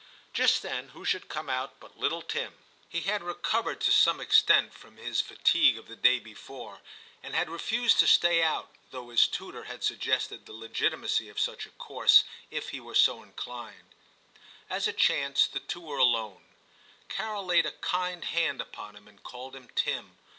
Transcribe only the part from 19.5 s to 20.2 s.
him' Tim.